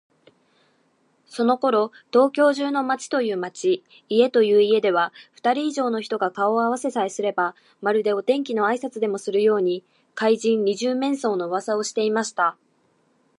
[1.27, 9.83] そのころ、東京中の町という町、家という家では、ふたり以上の人が顔をあわせさえすれば、まるでお天気のあいさつでもするように、
[10.15, 12.57] 怪人「二十面相」のうわさをしていました。